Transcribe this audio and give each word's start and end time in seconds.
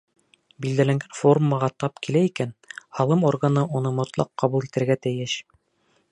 Билдәләнгән 0.65 1.11
формаға 1.17 1.67
тап 1.83 2.01
килә 2.07 2.23
икән, 2.29 2.55
һалым 2.99 3.27
органы 3.33 3.65
уны 3.81 3.91
мотлаҡ 3.99 4.31
ҡабул 4.43 4.69
итергә 4.71 4.97
тейеш. 5.05 5.37